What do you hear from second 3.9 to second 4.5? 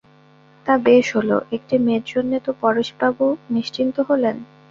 হলেন!